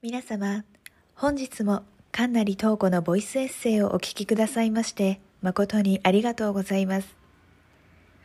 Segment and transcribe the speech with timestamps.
[0.00, 0.64] 皆様、
[1.16, 7.16] 本日も神成東子のボイスエッセイをお聞きくださいまして誠にありがとうございます。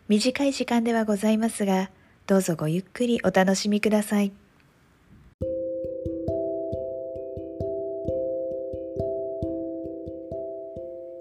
[0.08, 1.90] 短い時間ではございますが、
[2.28, 4.32] どうぞごゆっくりお楽しみください。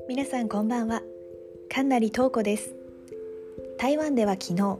[0.06, 1.00] 皆さんこんばんは。
[1.70, 2.74] 神成東子です。
[3.78, 4.78] 台湾では昨日、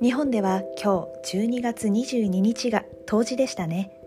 [0.00, 3.97] 日本では今日12月22日が冬至でしたね。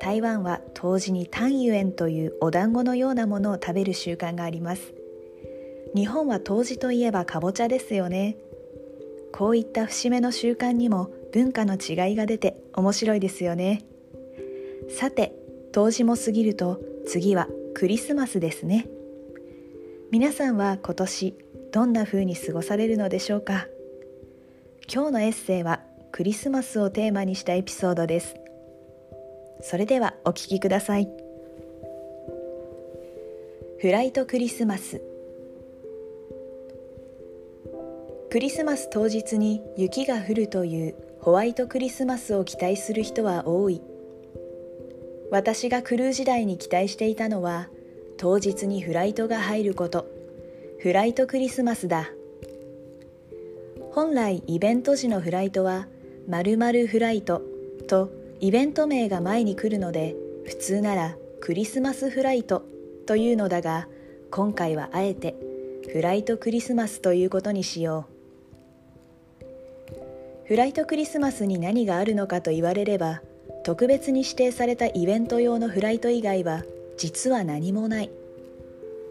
[0.00, 4.94] 台湾は冬至にタンユエンというお団子のようなものを食べる習慣があります。
[5.94, 8.36] 日本は冬至といえばかぼちゃですよね。
[9.32, 13.84] こういった節目の習慣にも文化の違いが出て面白いですよね。
[14.88, 15.34] さて
[15.72, 18.88] 冬至も過ぎると次はクリスマスですね。
[20.10, 21.34] 皆さんは今年
[21.72, 23.66] どんな風に過ごされるのでしょうか。
[24.92, 25.80] 今日のエッセイは
[26.12, 28.36] クリスマスをテーマにしたエピソードです。
[29.60, 31.08] それではお聞きください。
[33.80, 35.02] フライトクリスマス。
[38.30, 43.82] クリスマス当日に雪が降るというホワイトクリスマスを期待する人は多い。
[45.30, 47.68] 私がクルー時代に期待していたのは
[48.16, 50.06] 当日にフライトが入ること。
[50.80, 52.10] フライトクリスマスだ。
[53.92, 55.88] 本来イベント時のフライトは
[56.28, 57.42] 〇〇フライト
[57.88, 62.64] とイベント名が前に来るので普通ならクリスマスフライト
[63.06, 63.88] というのだが
[64.30, 65.34] 今回はあえて
[65.92, 68.16] フライトクリスマスということにしよう。
[70.46, 73.22] フライトクリスマスに何があるのかと言われれば
[73.64, 76.62] 特別に指定されたイベント用のフライト以外は
[76.96, 78.10] 実は何もない。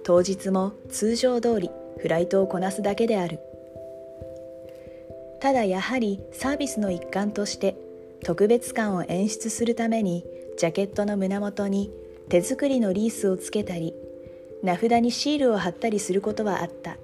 [0.04, 3.40] 当日も通常通りフライトをこなすだけである。
[5.42, 7.76] ただやはりサービスの一環として
[8.24, 10.26] 特別感を演出するために
[10.58, 11.92] ジャケットの胸元に
[12.30, 13.94] 手作りのリースをつけたり
[14.64, 16.98] 名札にシールを貼ったりすることはあった。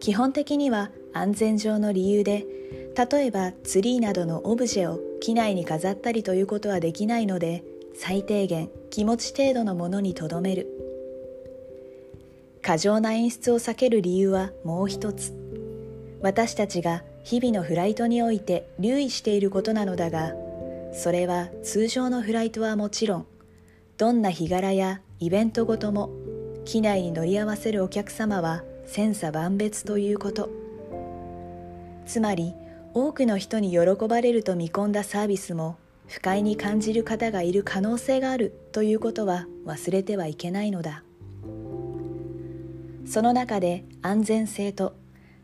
[0.00, 2.46] 基本的には安全上の理由で
[2.96, 7.62] 例えばツリーなどのオブジェを機内に飾ったりということはできないので
[7.94, 10.66] 最低限気持ち程度のものにとどめる。
[12.62, 15.34] 過剰な演出を避ける理由はもう一つ。
[16.20, 20.32] 私たちが日々のフライトにおいて留意していることなのだが
[20.92, 23.26] それは通常のフライトはもちろん
[23.96, 26.10] どんな日柄やイベントごとも
[26.64, 30.50] 機内に乗り合わせるお客様は千差万別ということ。
[32.06, 32.54] つまり
[32.92, 35.76] 多くの人に喜ばれると見込んだサービスも
[36.08, 41.04] 不快に感じる方がいる可能性があるということは忘れてはいけないのだ。
[43.06, 44.94] その中で安全性と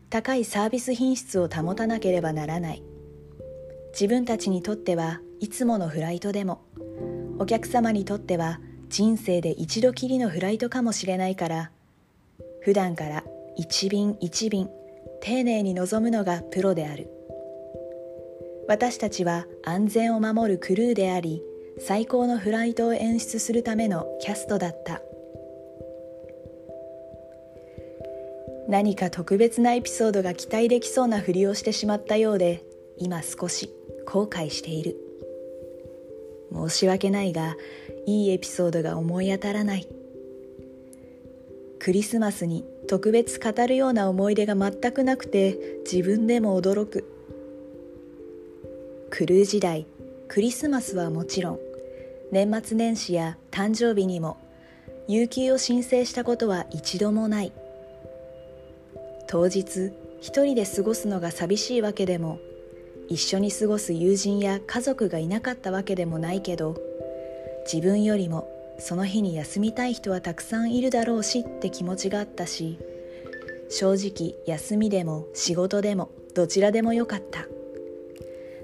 [0.09, 2.83] 高いサービス品質を保たなければならない。
[3.91, 6.61] 自分たちにとってはいつものフライトでも
[7.39, 8.59] お客様にとっては
[8.89, 11.71] 人生で一度きりのフライトかもしれないから
[12.61, 13.23] 普段から
[13.55, 14.69] 一便一便
[15.21, 17.09] 丁寧に臨むのがプロである。
[18.67, 21.41] 私たちは安全を守るクルーであり
[21.79, 25.01] 最高のフライトを演出するためのキャストだった。
[28.67, 32.65] 何か特別なエピソードが期待できそうなふりをしてしまったようで
[32.97, 33.71] 今少し
[34.05, 34.97] 後悔している。
[36.51, 37.55] 申し訳ないが
[38.05, 39.87] いいエピソードが思い当たらない。
[41.79, 47.05] クリスマスに特別語るような思い出が全くなくて自分でも驚く。
[49.09, 49.85] クルー時代
[50.27, 51.59] クリスマスはもちろん
[52.31, 54.37] 年末年始や誕生日にも
[55.07, 57.53] 有給を申請したことは一度もない。
[59.27, 62.39] 当日一人で過ごすのが寂しいわけでも
[63.09, 66.75] 一緒に過ごす友人や家族がいなかったわけでもないけど
[67.71, 68.49] 自分よりも
[68.79, 72.77] その日に休みたい人はたくさんいるだろうしって気持ちがあったし
[73.69, 77.47] 正直休みでも仕事でもどちらでもよかった。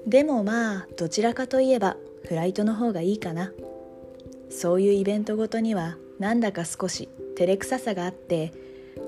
[0.06, 1.96] でもまあどちらかといえば
[2.26, 3.52] フライトの方がいいかな。
[4.48, 8.52] そういうイベントごとにはなんだか少し照れくささがあって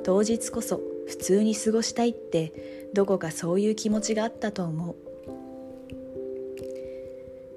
[0.03, 4.97] 当日こそ普通に過ごしたいってどこかそういう気持ちがあったと思う。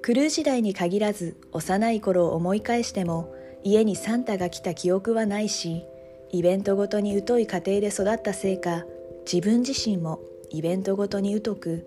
[0.02, 5.84] クルー時代に限らず幼い頃を思い返しても家にサンタが来た記憶はないし
[6.30, 8.84] イベントごとに疎い家庭で育ったせいか
[9.30, 11.86] 自分自身もイベントごとに疎く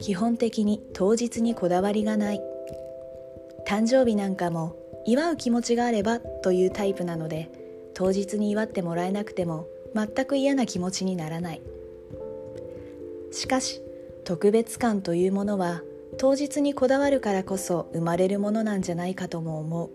[0.00, 2.40] 基本的に当日にこだわりがない。
[3.66, 4.76] 誕生日なんかも
[5.06, 7.50] 祝う気持ちがあればというタイプなので
[7.94, 11.62] 当日に祝ってもらえなくても全く嫌な気持ちにならない。
[13.30, 13.80] しかし
[14.24, 15.82] 特別感というものは
[16.16, 19.90] 当日にこだわるからこそ生まれるものなんじゃないかとも思う。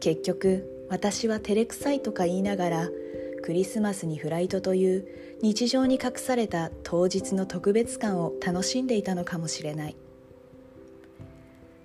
[0.00, 2.88] 結局私は照れくさいとか言いながら
[3.42, 5.06] クリスマスにフライトという
[5.42, 9.96] 日常に隠された当日の特別感を楽しんでいたのかもしれない。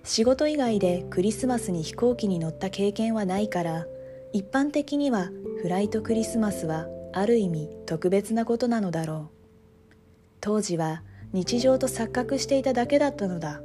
[0.04, 3.86] 仕事以外でクリスマスに飛行機に乗った経験はないから
[4.32, 5.30] 一般的には
[5.62, 6.86] フライトクリスマスは
[7.16, 9.94] ある意味特別なことなのだろう。
[10.42, 11.02] 当時は
[11.32, 13.62] 日常と錯覚していただけだったのだ。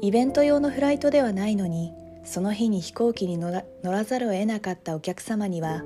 [0.00, 1.92] イベント用のフライトではないのに
[2.24, 5.82] その日に飛行機に乗ら乗らざるを得なかったお客様には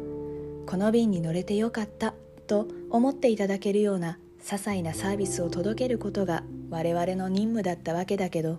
[0.67, 2.12] この便に乗れてよかった
[2.46, 8.58] と思っていただけるような些細なサービスを届けることが我々の任務だったわけだけど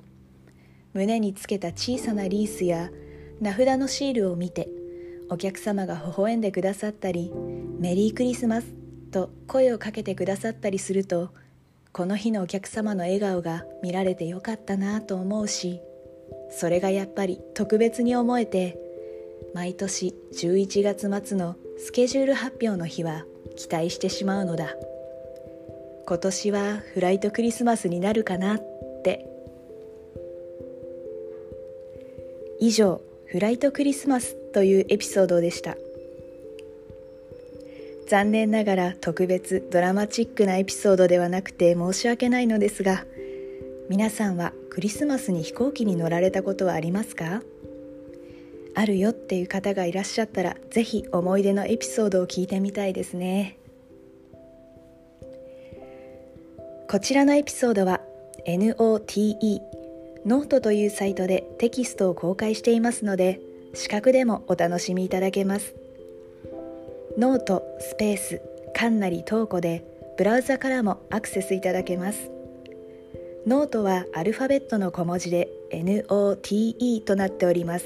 [0.93, 2.89] 胸につけた小さなリースや
[3.39, 4.67] 名札のシールを見て
[5.29, 7.31] お客様が微笑んでくださったり
[7.79, 8.67] 「メリークリスマス」
[9.11, 11.29] と声をかけてくださったりすると
[11.91, 15.81] この日のお客様の笑顔が見られてよかったなと思うし
[16.49, 18.77] それがやっぱり特別に思えて
[19.53, 23.25] 毎年11月末のスケジュール発表の日は
[23.55, 24.75] 期待してしまうのだ。
[26.07, 28.61] 今年はフライトクリスマスになるかなっ
[29.03, 29.25] て。
[32.59, 35.75] 以上フライトクリスマスというエピソードでした。
[38.07, 43.03] 残念ながら特別ドラマチックなエピソードではなくて申し訳ないのですが
[43.89, 47.41] 皆さんはクリスマスに飛行機に乗られたことはありますか？
[48.75, 53.57] あるよっていう方がいらっしゃったらぜひ思い出のエピソードを聞いてみたいですね。
[56.89, 57.99] こちらのエピソードは
[58.47, 59.59] NOTE
[60.27, 63.39] ノートというサイトでテキストを公開していますので
[63.73, 65.73] 視覚でもお楽しみいただけます。
[67.17, 68.41] ノートスペース
[68.75, 69.85] かんなりトーコで
[70.17, 72.29] ブラウザからもアクセスいただけます。
[73.45, 77.85] ノートはアルファベットの小文字で NOTE となっております。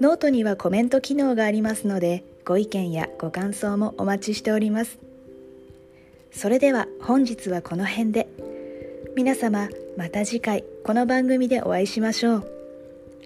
[0.00, 4.98] ノートにはコメント機能がありますのでご意見やご感想もお待ちしております。
[6.30, 8.26] それでは本日はこの辺で。
[9.14, 12.48] 皆様また次回この番組でお会いしましょう。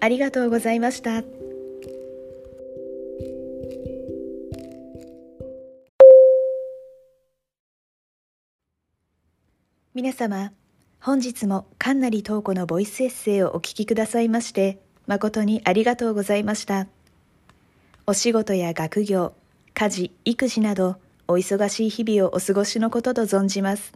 [0.01, 1.23] ありがとうございました。
[9.93, 10.51] 皆様
[10.99, 16.87] 本日もかんなりとうこのボイスエッセイをお聞きくださいまして誠にありがとうございました。
[18.05, 19.33] お仕事や学業
[19.73, 20.97] 家事育児など
[21.27, 23.93] お忙しい日々をお過ごしのことと存じます。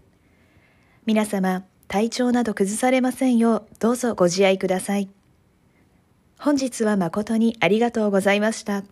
[1.06, 5.10] 皆様体調など崩されませんようどうぞご自愛ください
[6.40, 8.84] 本日は誠にありがとうございました。